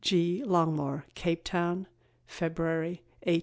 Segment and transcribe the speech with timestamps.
[0.01, 0.41] G.
[0.47, 1.03] Longmore.
[1.13, 1.85] CAPE TOWN,
[2.25, 3.39] February 1862.